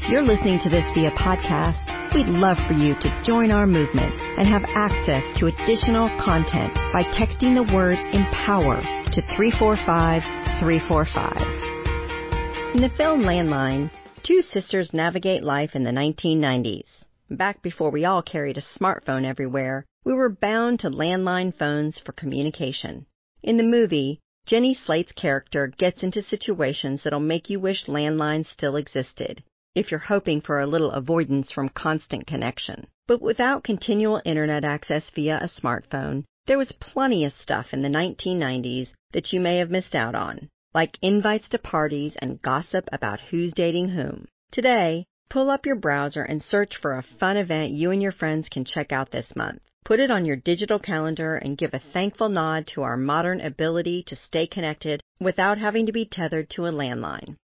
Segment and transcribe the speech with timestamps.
[0.00, 4.14] If you're listening to this via podcast, we'd love for you to join our movement
[4.38, 10.22] and have access to additional content by texting the word empower to 345
[10.60, 12.76] 345.
[12.76, 13.90] In the film Landline,
[14.22, 16.86] two sisters navigate life in the 1990s.
[17.28, 22.12] Back before we all carried a smartphone everywhere, we were bound to landline phones for
[22.12, 23.04] communication.
[23.42, 28.76] In the movie, Jenny Slate's character gets into situations that'll make you wish landlines still
[28.76, 29.42] existed
[29.78, 32.84] if you're hoping for a little avoidance from constant connection.
[33.06, 37.88] But without continual internet access via a smartphone, there was plenty of stuff in the
[37.88, 43.20] 1990s that you may have missed out on, like invites to parties and gossip about
[43.20, 44.26] who's dating whom.
[44.50, 48.48] Today, pull up your browser and search for a fun event you and your friends
[48.48, 49.62] can check out this month.
[49.84, 54.02] Put it on your digital calendar and give a thankful nod to our modern ability
[54.08, 57.36] to stay connected without having to be tethered to a landline.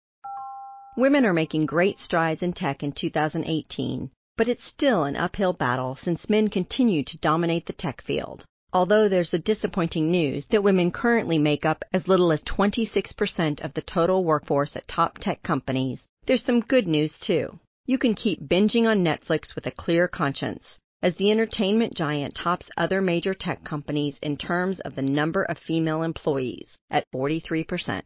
[0.95, 5.97] Women are making great strides in tech in 2018, but it's still an uphill battle
[6.03, 8.45] since men continue to dominate the tech field.
[8.75, 13.73] Although there's the disappointing news that women currently make up as little as 26% of
[13.73, 17.59] the total workforce at top tech companies, there's some good news too.
[17.87, 22.69] You can keep binging on Netflix with a clear conscience, as the entertainment giant tops
[22.77, 28.03] other major tech companies in terms of the number of female employees at 43%.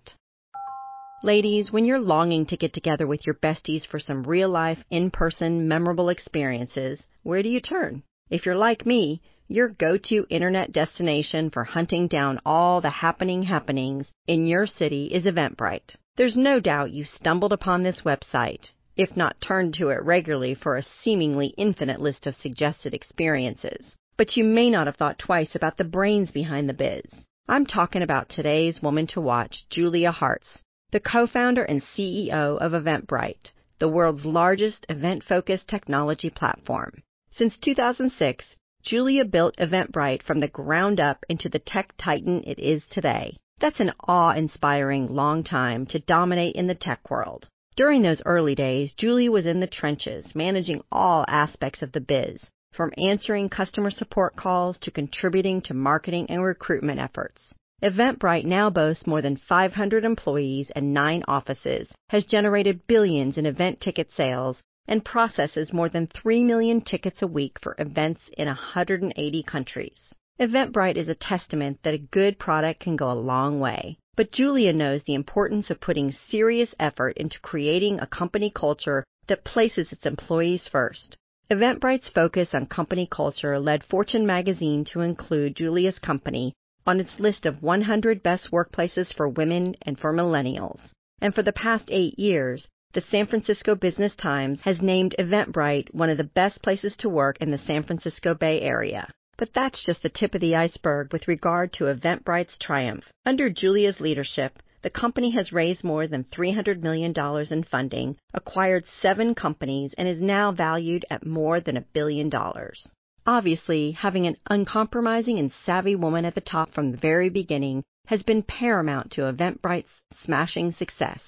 [1.23, 5.11] Ladies, when you're longing to get together with your besties for some real life, in
[5.11, 8.03] person, memorable experiences, where do you turn?
[8.29, 13.45] If you're like me, your go to internet destination for hunting down all the happening
[13.45, 15.97] happenings in your city is Eventbrite.
[16.17, 20.77] There's no doubt you stumbled upon this website, if not turned to it regularly for
[20.77, 23.97] a seemingly infinite list of suggested experiences.
[24.19, 27.07] But you may not have thought twice about the brains behind the biz.
[27.49, 30.49] I'm talking about today's woman to watch, Julia Hartz
[30.93, 37.03] the co-founder and CEO of Eventbrite, the world's largest event-focused technology platform.
[37.31, 42.85] Since 2006, Julia built Eventbrite from the ground up into the tech titan it is
[42.89, 43.37] today.
[43.59, 47.49] That's an awe-inspiring long time to dominate in the tech world.
[47.75, 52.41] During those early days, Julia was in the trenches, managing all aspects of the biz,
[52.73, 57.55] from answering customer support calls to contributing to marketing and recruitment efforts.
[57.87, 63.81] Eventbrite now boasts more than 500 employees and nine offices, has generated billions in event
[63.81, 69.43] ticket sales, and processes more than 3 million tickets a week for events in 180
[69.45, 70.01] countries.
[70.41, 73.97] Eventbrite is a testament that a good product can go a long way.
[74.17, 79.45] But Julia knows the importance of putting serious effort into creating a company culture that
[79.45, 81.17] places its employees first.
[81.53, 86.53] Eventbrite's focus on company culture led Fortune magazine to include Julia's company
[86.87, 90.81] on its list of 100 best workplaces for women and for millennials.
[91.21, 96.09] And for the past eight years, the San Francisco Business Times has named Eventbrite one
[96.09, 99.13] of the best places to work in the San Francisco Bay Area.
[99.39, 103.05] But that's just the tip of the iceberg with regard to Eventbrite's triumph.
[103.27, 107.13] Under Julia's leadership, the company has raised more than $300 million
[107.51, 112.95] in funding, acquired seven companies, and is now valued at more than a billion dollars.
[113.27, 118.23] Obviously, having an uncompromising and savvy woman at the top from the very beginning has
[118.23, 119.91] been paramount to Eventbrite's
[120.23, 121.21] smashing success,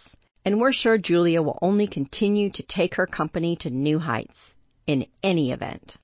[0.44, 4.38] and we're sure Julia will only continue to take her company to new heights
[4.86, 5.96] in any event.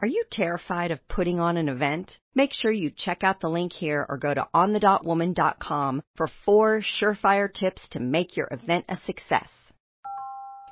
[0.00, 2.16] Are you terrified of putting on an event?
[2.34, 7.52] Make sure you check out the link here or go to onthedotwoman.com for four surefire
[7.52, 9.48] tips to make your event a success.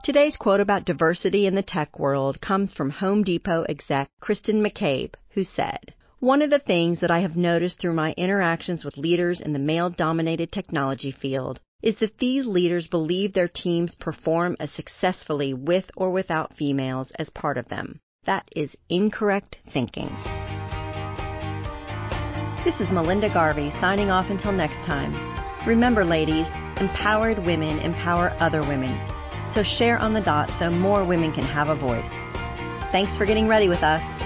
[0.09, 5.13] Today's quote about diversity in the tech world comes from Home Depot exec Kristen McCabe,
[5.33, 9.43] who said, One of the things that I have noticed through my interactions with leaders
[9.43, 14.71] in the male dominated technology field is that these leaders believe their teams perform as
[14.71, 18.01] successfully with or without females as part of them.
[18.25, 20.09] That is incorrect thinking.
[22.65, 25.13] This is Melinda Garvey signing off until next time.
[25.67, 26.47] Remember, ladies,
[26.81, 29.18] empowered women empower other women.
[29.55, 32.09] So share on the dot so more women can have a voice.
[32.93, 34.18] Thanks for getting ready with us.